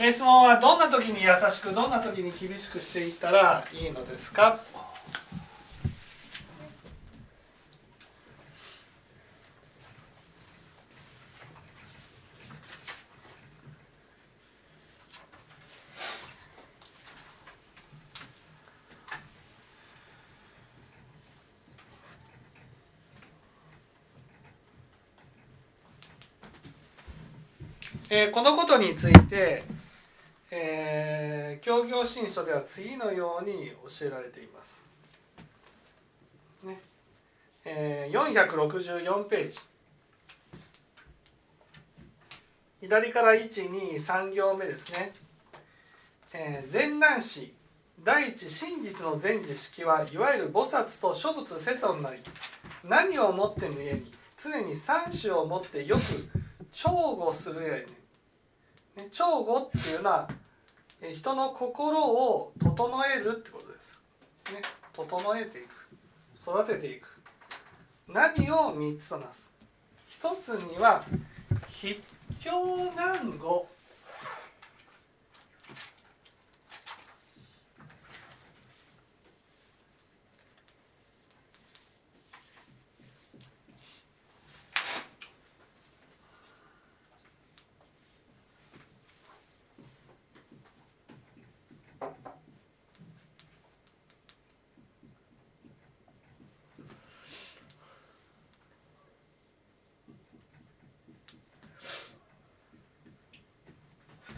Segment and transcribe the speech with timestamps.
[0.00, 4.58] 質問はどんな時に優しくどんな時に厳しくしていったらいいのですか？
[28.10, 29.64] えー、このことについて、
[31.68, 34.80] えー、教行新書では次のように教えられています。
[36.64, 36.80] ね
[37.66, 39.58] えー、464ページ
[42.80, 45.12] 左から123行目ですね。
[46.32, 47.52] えー、前南史
[48.02, 52.20] 第一真実の全知識はいわゆる菩薩と諸仏世尊なり
[52.84, 56.02] 何をもってむえに常に三種をもってよく
[56.72, 57.62] 重護する
[58.96, 60.28] やね、調護っていうのは
[61.00, 63.94] 人の心を整えるってことです。
[64.52, 65.68] ね、整えていく。
[66.42, 67.08] 育てていく。
[68.08, 69.48] 何を3つとなす？
[70.08, 71.04] 一つには
[71.80, 72.00] 筆
[72.40, 72.52] 境
[72.96, 73.68] 難語。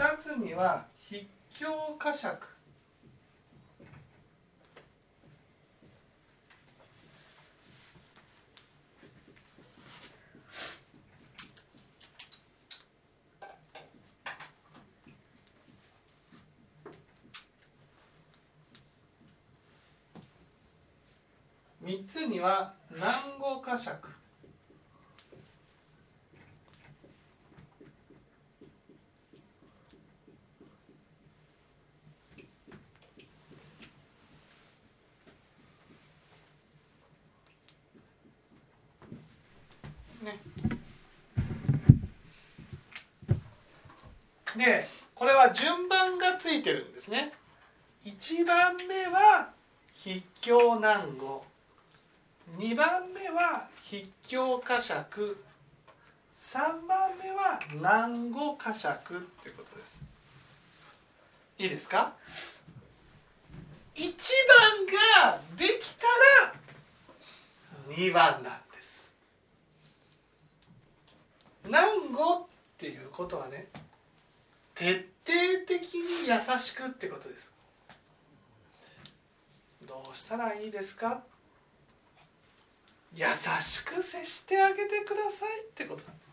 [0.00, 2.30] 2つには筆境呵責。
[21.84, 23.98] 3つには南語呵責
[44.56, 47.32] でこれは順番がついてるんですね。
[48.04, 49.50] 1番目は
[50.02, 51.44] 筆境難語。
[52.58, 54.96] 2番目は筆境呵責。
[56.34, 60.00] 3番目は難語呵責っていうことです。
[61.58, 62.14] いいですか
[63.94, 66.06] ？1番ができた
[66.42, 66.54] ら
[67.94, 69.12] 2番なんです。
[71.68, 72.42] 難語っ
[72.78, 73.68] ていうことはね
[74.80, 75.34] 徹底
[75.66, 77.50] 的に優しくってことです。
[79.86, 81.22] どうしたらいいですか？
[83.14, 83.26] 優
[83.60, 86.02] しく接してあげてくださいってこと。
[86.04, 86.24] なんで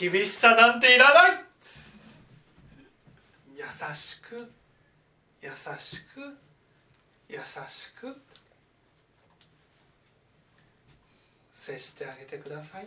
[0.00, 1.44] す厳しさなんていらない。
[3.54, 3.62] 優
[3.94, 4.52] しく
[5.40, 6.36] 優しく
[7.28, 7.38] 優
[7.68, 8.20] しく。
[11.66, 12.86] 接してあげてください。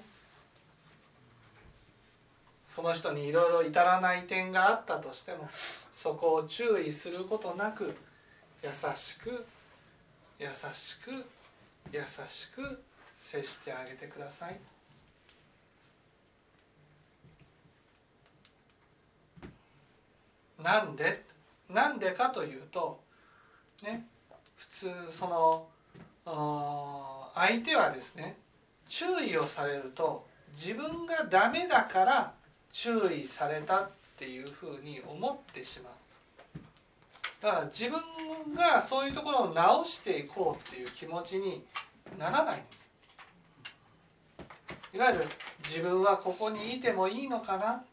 [2.65, 5.49] その人にいろいろ至らない点があったとしても
[5.91, 7.93] そこを注意することなく
[8.63, 9.45] 優しく
[10.39, 11.25] 優しく
[11.91, 12.81] 優しく
[13.17, 14.57] 接してあげてください。
[20.63, 21.23] なんで
[21.69, 23.01] なんでかというと
[23.83, 24.05] ね
[24.55, 25.67] 普通その
[27.35, 28.37] 相手はですね
[28.89, 32.33] 注意をされると自分がダメだから
[32.71, 35.93] 注意されたっていうふうに思ってしまう。
[37.41, 38.01] だから自分
[38.53, 41.63] がそういうところを直していこうっていう気持ちに
[42.17, 42.89] ならないんです。
[44.93, 45.25] いわゆる
[45.63, 47.83] 自分はここにいてもいいのかな？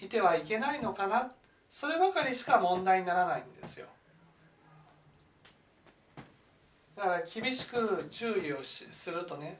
[0.00, 1.32] いてはいけないのかな？
[1.70, 3.86] そればかりしか問題にならないんですよ。
[6.96, 9.58] だから厳しく注意をするとね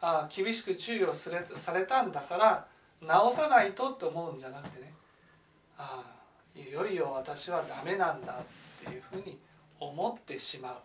[0.00, 2.68] あ厳しく注意をされされたんだから
[3.00, 4.92] 直さないとって思うんじゃなくてね。
[5.76, 6.18] ああ
[6.58, 8.36] いよいよ私はダメなんだっ
[8.84, 9.38] ていうふうに
[9.78, 10.76] 思ってしまう。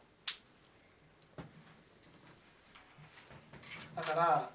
[3.96, 4.50] だから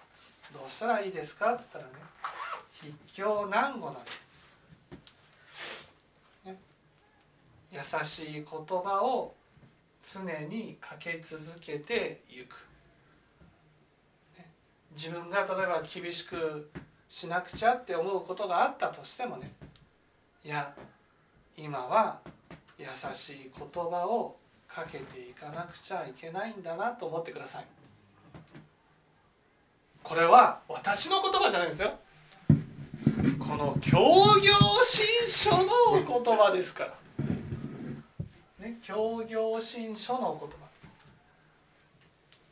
[0.52, 2.00] どうしたらいいですかって言ったらね
[2.80, 4.18] 筆境難語なんです、
[6.46, 6.58] ね、
[7.72, 9.34] 優しい言葉を
[10.02, 12.67] 常にかけ続けていく。
[14.98, 16.68] 自分が例えば厳しく
[17.08, 19.48] しなくちゃって思うことがあったとしてもね
[20.44, 20.74] いや
[21.56, 22.18] 今は
[22.76, 24.36] 優しい言葉を
[24.66, 27.64] かけていかなくちゃいけないんだなと思ってください。
[30.02, 31.92] これは私の言葉じゃないですよ。
[33.38, 33.98] この教
[34.40, 34.52] 行
[34.82, 35.66] 新書の
[36.06, 38.64] 言葉ですから。
[38.66, 40.56] ね教行新書の言葉。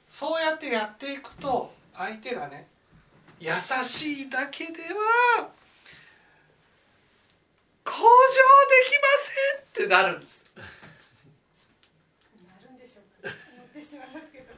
[0.09, 2.67] そうやってやっていくと相手がね
[3.41, 3.53] 優
[3.85, 5.49] しいだけでは
[7.85, 8.05] 向上で
[8.85, 9.09] きま
[9.79, 10.45] せんってなるんです。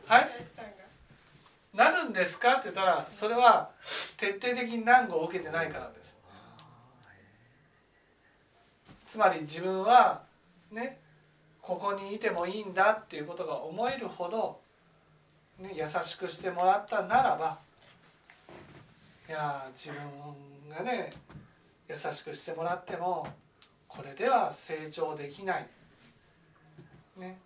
[0.06, 0.30] はい。
[1.74, 2.54] なるんですか？
[2.54, 3.70] って言ったらそれは
[4.16, 6.16] 徹底的に難を受けてないからです。
[9.10, 10.22] つまり自分は
[10.72, 10.98] ね
[11.60, 14.60] ここにいてもいいんだっていうことが思えるほど、
[15.58, 17.58] ね、優しくしてもらったならば
[19.28, 21.12] いや自分がね
[21.88, 23.26] 優しくしてもらっても
[23.88, 25.66] これでは成長できない。
[27.16, 27.38] ね。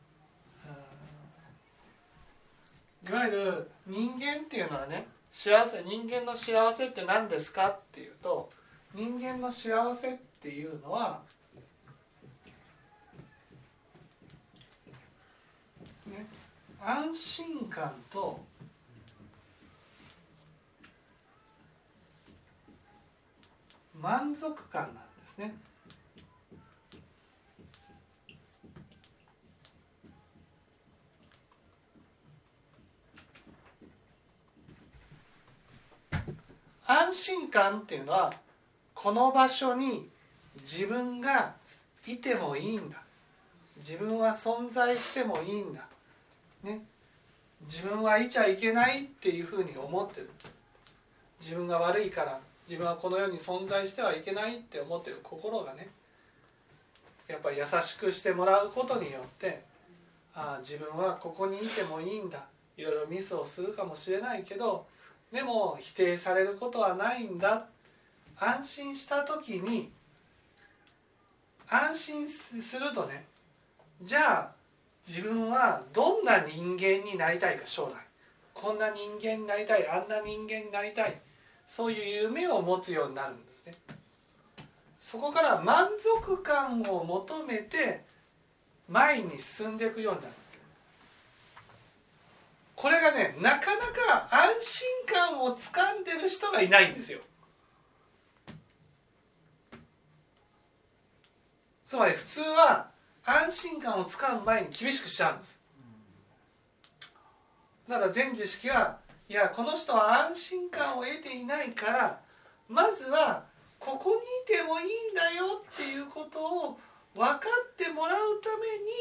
[3.09, 8.51] いわゆる人間っていうのはね幸せ人間の幸せって何ですかっていうと
[8.95, 11.21] 人間の幸せっていうのは、
[16.07, 16.27] ね、
[16.85, 18.41] 安心感と
[24.01, 25.55] 満足感なんですね。
[36.85, 38.33] 安心感っていうのは
[38.93, 40.11] この場所に
[40.63, 41.55] 自分が
[42.07, 43.03] いてもいいんだ
[43.77, 45.87] 自分は存在してもいいんだ、
[46.63, 46.85] ね、
[47.63, 50.31] 自分はいちゃいけないっていうふうに思ってる。
[51.41, 55.21] 自分が悪いから自分はこの世に存在してはいけないって思ってる。
[55.23, 55.89] 心がね
[57.29, 59.63] やっぱり優しくしてもらうことによって
[60.35, 62.45] ああ自分はここにいてもいいんだ。
[62.77, 64.87] いろいろミスをするかもしれないけど
[65.31, 67.67] でも否定されることはないんだ。
[68.39, 69.91] 安心した時に
[71.69, 73.25] 安心するとね
[74.03, 74.62] じゃあ
[75.09, 77.95] 自分はどんな人間になりたいか将来。
[78.55, 81.21] こんな人間になりたいあんな人間になりたい。
[81.67, 83.75] そういう夢を持つようになるんですね。
[85.01, 88.05] そこから満足感を求めて
[88.89, 90.35] 前に進んでいくようになる。
[92.77, 97.21] これがねなかなか安心感をつかんでる人がいないんですよ。
[101.87, 102.92] つまり普通は
[103.25, 105.61] 安心感をつかむ前に厳しくしちゃうんです。
[107.89, 108.99] だから全知識は
[109.29, 112.21] いやこの人は安心感を得ていないから
[112.69, 113.45] まずは
[113.79, 114.17] ここに
[114.55, 116.79] いてもいいんだよっていうことを
[117.15, 118.51] 分かってもらうた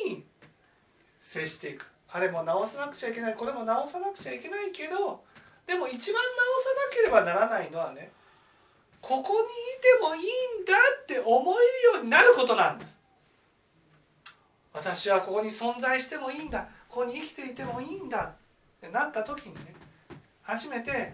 [0.05, 0.25] めに
[1.21, 1.85] 接していく。
[2.13, 5.23] あれも直さなくちゃいけないこれも直さなくちゃいけないけど
[5.65, 8.11] でも一番直さなければならないのはね
[8.99, 9.41] ここにい
[9.81, 13.00] てもいいんだって思えるようになることなんです。
[14.73, 16.67] 私はここに存在してもいいんだ。
[16.87, 18.25] ここに生きていてもいいんだ。
[18.27, 18.33] っ
[18.81, 19.73] てなった時にね
[20.41, 21.13] 初めて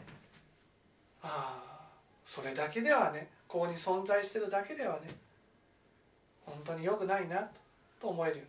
[1.21, 1.87] ああ
[2.25, 5.15] それだけではねここに存在してるだけではね
[6.45, 7.49] 本当に良くないな
[7.99, 8.47] と思えるよう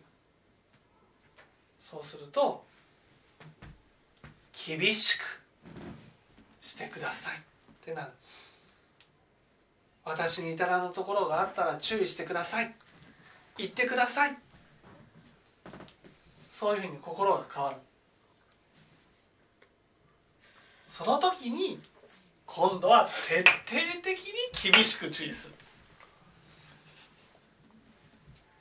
[1.83, 2.63] そうすると
[4.65, 5.41] 厳しく
[6.61, 7.37] してください。
[7.37, 7.39] っ
[7.83, 8.11] てなる。
[10.05, 12.73] 私に至らぬところがあったら注意してください。
[13.57, 14.37] 言ってください。
[16.59, 17.77] そういうふうに心が変わる。
[20.89, 21.79] その時に
[22.45, 24.19] 今度は徹底的
[24.65, 25.53] に厳しく注意する。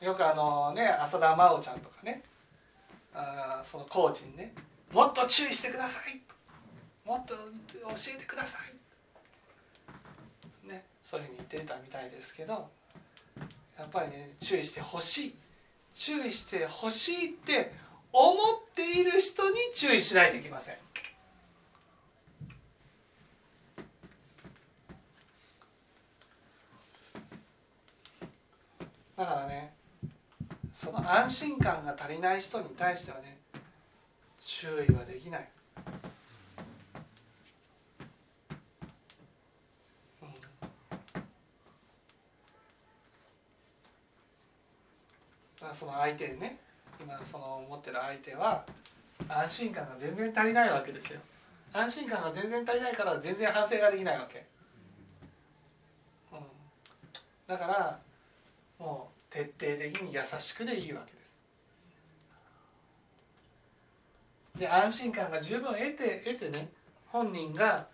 [0.06, 2.22] よくあのね浅田真央ちゃんとかね
[3.12, 4.54] あそのコーチにね
[4.92, 6.20] もっと注意してください。
[7.04, 7.40] もっと教
[8.14, 8.60] えてくださ
[10.64, 10.68] い。
[10.68, 12.68] ねそういうふうに言ってたみたいですけど
[13.76, 15.34] やっぱりね注意してほしい。
[15.96, 18.36] 注意してほしいって思っ
[18.74, 20.76] ている人に注意しないといけません。
[29.16, 29.74] だからね
[30.72, 33.36] その安心感が足りない人に対してはね
[34.38, 35.48] 注意はできない、
[40.22, 40.28] うん、
[45.60, 46.60] だその相手にね
[47.00, 48.64] 今その持ってる相手は
[49.28, 51.20] 安心感が全然足りないわけですよ。
[51.72, 54.44] 安心感が全然足りないから全然反省ができないわけ、
[56.32, 56.38] うん、
[57.46, 57.98] だから
[58.78, 61.34] もう徹底的に優しくでいいわけです。
[64.58, 66.68] で安心感が十分得て得てね
[67.08, 67.86] 本人が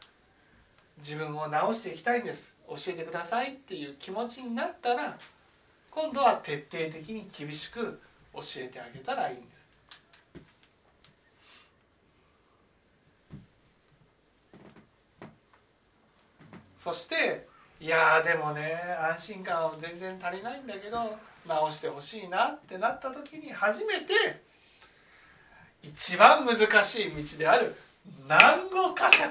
[0.98, 2.54] 自分を直していきたいんです。
[2.68, 5.18] 教えてくださいっていう気持ちになったら
[5.90, 8.00] 今度は徹底的に厳しく
[8.34, 9.64] 教えてあげたらいいんです。
[16.76, 17.46] そして
[17.80, 24.12] いやでもね安心感は全然足りないんだけど直してほしいなってなった時に初めて
[25.82, 27.74] 一番難しい道である
[28.26, 29.22] 難語呵責。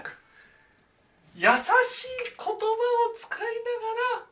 [1.35, 2.57] 優しい言葉を
[3.17, 3.45] 使いな
[4.17, 4.27] が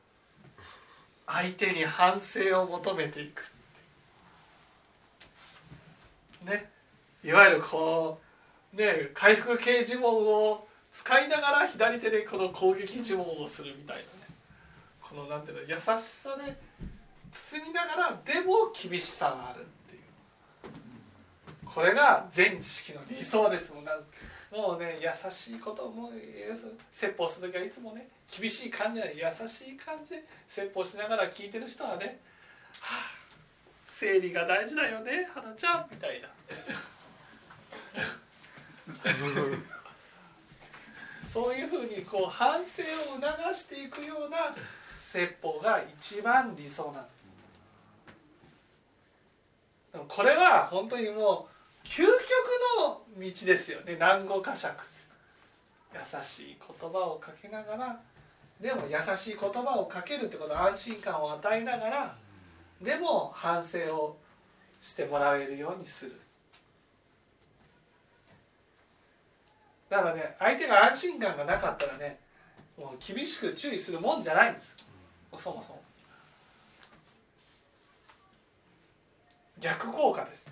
[1.35, 3.51] ら相手に反省を求めていく。
[6.43, 6.69] ね
[7.23, 8.19] いわゆるこ
[8.73, 14.07] うね回復形呪文を使いながら左手でこの攻撃呪文をするみたいなね。
[15.01, 16.57] このなんていうの優しさで
[17.31, 20.01] 包みながらでも厳しさがあるっていう。
[21.65, 23.85] これが全知識の理想ですもん。
[24.51, 26.11] もうね優しいことも
[26.91, 32.19] 説法する時はいつもね厳しい感じで優しい感じで説法しながら聞いてる人はね
[32.81, 33.20] 「はあ
[34.01, 36.27] 生理が大事だよね花ちゃん」みたいな。
[41.31, 42.81] そういうふうにこう反省
[43.13, 44.55] を促していくような
[44.99, 47.07] 説法が一番理想なで
[49.99, 51.47] すこれは本当にも
[51.83, 52.09] う究極
[52.79, 53.93] の道ですよね。
[53.93, 54.73] 南語呵責。
[55.93, 57.99] 優しい言葉をかけながら。
[58.59, 62.15] でも優しい言葉をかけるってことは安心感を与えながら。
[62.81, 64.17] でも反省を
[64.81, 66.19] してもらえるようにする。
[69.89, 72.17] だからね相手が安心感がなかったらね
[72.77, 74.75] もう厳しく注意するもんじゃないんです。
[75.37, 75.81] そもそも。
[79.59, 80.47] 逆効果です。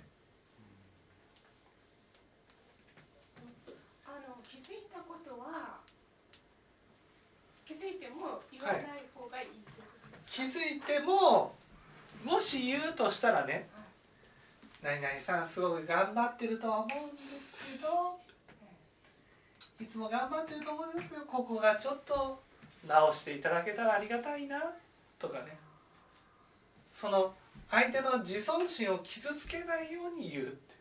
[4.06, 5.78] あの気づいたことは
[7.66, 8.82] 気づいても言わない
[9.14, 9.56] 方がいい、はい、
[10.30, 11.58] 気づいても
[12.24, 13.68] もし言うとしたらね
[14.82, 18.20] 「何々さんすごく頑張ってるとは思うんですけど
[19.80, 22.42] いつも頑張ってると思いますけどここがちょっと
[22.86, 24.74] 直していただけたらありがたいな
[25.18, 25.58] とかね。
[26.92, 27.34] その
[27.70, 30.74] 相手の自尊心を傷つけないように言うって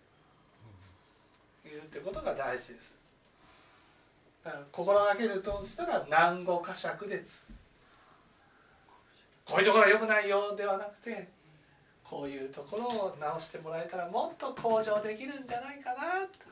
[1.63, 2.95] 言うってことが大事です。
[4.43, 7.45] だから心がけるとしたら南語呵責です
[9.49, 11.27] こういうところは良くないよではなくて
[12.03, 16.49] こういうところを直してもらえたらもっと向上できるんじゃないかなと。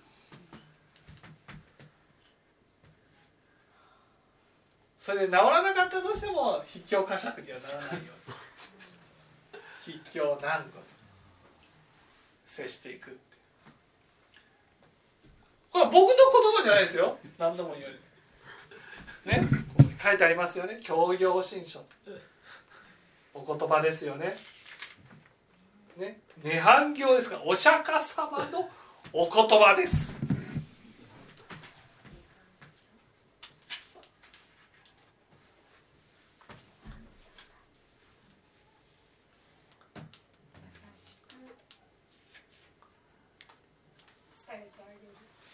[4.98, 8.00] それで治らなかったとしても筆境呵責にはならないよ。
[9.86, 10.86] うに筆境難度と
[12.46, 13.20] 接していくって
[15.72, 16.16] これは僕の言
[16.58, 17.18] 葉じゃないですよ。
[17.38, 17.90] 何度も言わ
[19.26, 19.50] れるね
[20.04, 20.80] 書いてありますよね。
[20.84, 21.86] 教養新書。
[23.38, 24.38] お言葉ですよね。
[25.96, 26.20] ね。
[26.44, 28.70] 涅槃経ですからお釈迦様の
[29.14, 30.18] お言葉です。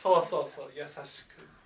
[0.03, 1.62] そうそうそう優しく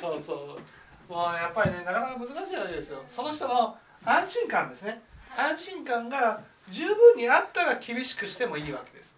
[0.00, 1.12] そうそう。
[1.12, 3.02] もうやっぱりねなかなか難しいわけですよ。
[3.08, 5.02] その人の安心感ですね。
[5.36, 6.40] 安心感が
[6.70, 9.14] 十分にあったら厳しくしてもいいわけです。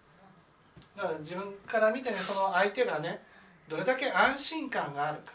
[0.95, 3.21] だから自分から見てねその相手がね
[3.67, 5.31] どれだけ安心感があるか、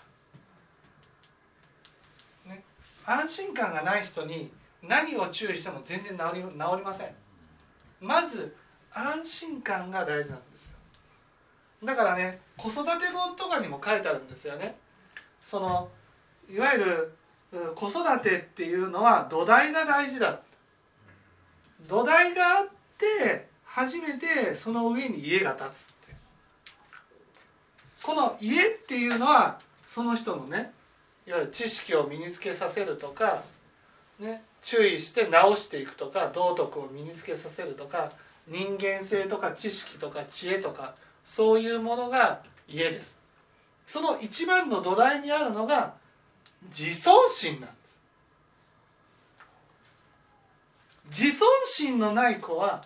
[2.47, 2.63] ね、
[3.05, 7.15] 安心感がない人に何を注意しても全然治り治りません。
[8.01, 8.55] まず
[8.93, 10.73] 安心感が大事なんですよ。
[11.85, 14.77] だからね子育て本とかにも書いてあるんですよね。
[15.49, 15.89] その
[16.53, 17.13] いわゆる
[17.77, 20.41] 子育てっていうのは土台が大事だ。
[21.89, 25.73] 土台があって初めてその上に家が建つっ
[26.09, 26.17] て。
[28.03, 30.73] この家っていうのはその人のね
[31.29, 33.45] いわゆる知識を身につけさせるとか
[34.19, 38.11] ね注意して直していくとか道徳を身につけさせるとか
[38.49, 43.17] 人間性とか知識とか知恵とかそういうものが家です。
[43.87, 45.95] その一番の土台にあるのが
[46.69, 48.01] 自尊心なんです。
[51.09, 52.85] 自尊心のない子は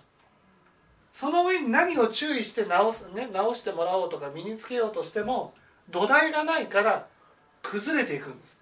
[1.12, 5.54] その上に何を注意して直す、ね、直してもらおうとか身につけようとしても
[5.88, 7.06] 土台がないから
[7.62, 8.58] 崩れていくんです。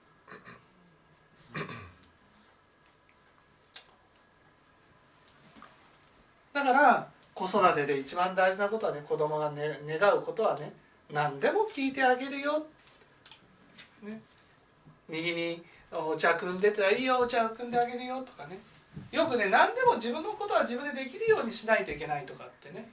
[6.52, 10.72] だから子育てで一番大事なことはね子供が、ね、願うことはね
[11.12, 12.66] 何でも聞いてあげるよ、
[14.02, 14.20] ね、
[15.08, 18.60] 右にお茶汲んでたらいいよお茶汲んであげるよとかね。
[19.10, 22.88] よくね何でも自分のことは自分でできるようにしないといけないとかってね。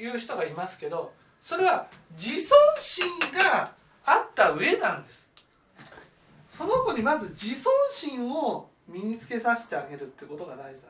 [0.00, 3.72] いう人がいますけどそれは自尊心が
[4.04, 5.28] あった上なんです。
[6.50, 10.82] その子にまず自尊心を身につけさせてあげるってことが大事なんです。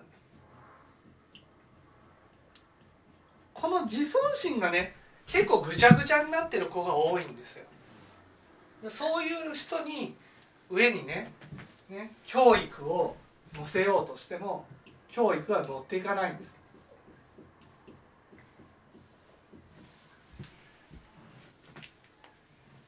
[3.52, 4.94] この自尊心がね
[5.32, 7.64] 結構ぐちゃぐちゃになってる子が多いんですよ。
[8.90, 10.14] そういう人に
[10.68, 11.32] 上にね
[11.88, 13.16] ね教育を
[13.54, 14.66] 載せようとしても
[15.08, 16.54] 教育は乗っていかないんです。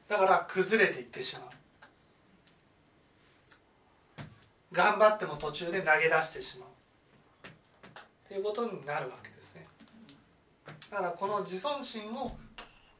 [0.07, 1.49] だから崩れていってしまう。
[4.71, 6.69] 頑張っても途中で投げ出してしまう。
[8.27, 9.29] ということになるわけ。
[9.29, 9.34] です
[10.91, 12.35] だからこの自尊心を、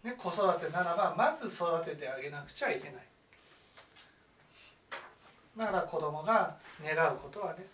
[0.03, 3.03] ね、子育てならばまず育ててあげなくちゃいけない。
[5.57, 7.65] だから子供が願うことはね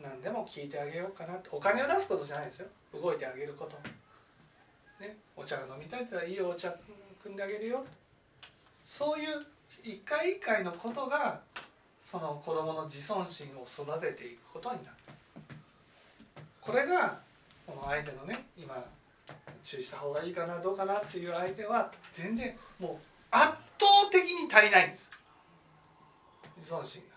[0.00, 2.68] 何でも聞いてあげようかなお金を出すことじゃないですよ。
[2.94, 3.76] 動いてあげること、
[5.04, 6.50] ね、お茶が飲みたいって言ったらいいよ。
[6.50, 6.74] お茶
[7.24, 7.84] 汲んであげるよ。
[8.86, 9.46] そういう
[9.82, 11.40] 一回一回のことが
[12.04, 14.96] その子供の自尊心を育てていくことになる。
[16.60, 17.18] これが
[17.66, 18.84] この相手のね今
[19.62, 23.46] 注意した方がいいかなどうかなっていう相手は全然もう圧
[23.78, 25.10] 倒的に足りないんです。
[26.58, 27.12] 自尊心が。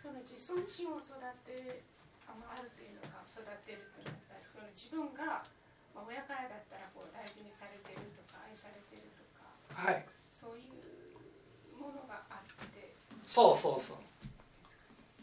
[0.00, 1.14] その自尊心を育
[1.46, 1.82] て
[2.26, 5.46] あのあるというのか育てるというのかその自分が、
[5.94, 12.94] まあ、親からだったらこう大事にされてるとか愛されてるとか、はい、そういうものがあって。
[13.26, 13.96] そうそうそう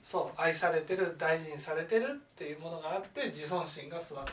[0.09, 4.27] そう愛されてる大事にされてるっていうものがあって自尊心が育つだか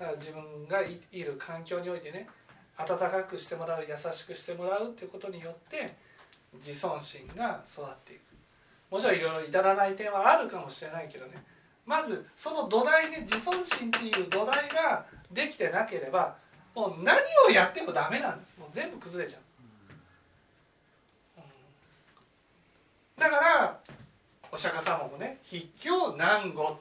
[0.00, 2.28] ら自分がいる環境においてね
[2.76, 5.94] 温かくしてもらう優しくしてもらうっていうことによって
[6.56, 8.20] 自尊心が育っていく。
[8.90, 11.42] もちろんいろいろ至らない点はあるかもしれないけどね。
[11.86, 16.36] まずその土台で自尊心っていう土台ができてなければ
[16.74, 17.16] もう何
[17.48, 18.58] をやってもダメなんです。
[18.58, 19.40] もう全部崩れちゃう、
[21.38, 23.80] うん、だから
[24.52, 26.80] お釈迦様もね筆教難語。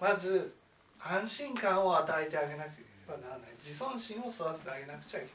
[0.00, 0.54] まず
[0.98, 3.50] 安心感を与えてあげなければならない。
[3.64, 5.34] 自尊心を育ててあげなくちゃいけない。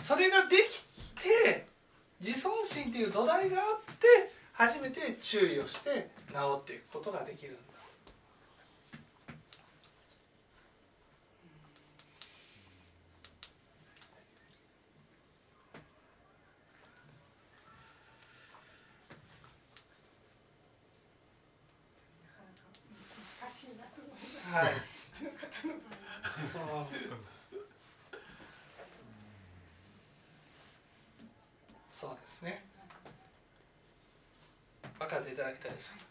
[0.00, 0.84] それができ
[1.22, 1.66] て
[2.20, 7.60] 自尊心っていう土台があって初めて注意をして治っていくことができるんだ。
[23.42, 24.72] 難しいなと思います、はい。
[31.90, 32.64] そうですね。
[34.98, 36.04] 分かっていただきたいでしょうか。